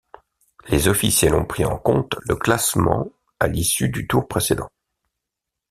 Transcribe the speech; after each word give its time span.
Les 0.69 0.87
officiels 0.87 1.35
ont 1.35 1.45
pris 1.45 1.63
en 1.63 1.77
compte 1.77 2.15
le 2.21 2.35
classement 2.35 3.11
à 3.39 3.47
l'issue 3.47 3.89
du 3.89 4.07
tour 4.07 4.27
précédent. 4.27 4.71